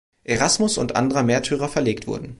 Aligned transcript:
Erasmus 0.23 0.79
und 0.79 0.95
anderer 0.95 1.21
Märtyrer 1.21 1.69
verlegt 1.69 2.07
wurden. 2.07 2.29